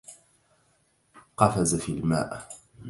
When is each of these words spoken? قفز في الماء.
قفز 1.37 1.75
في 1.75 1.91
الماء. 1.93 2.49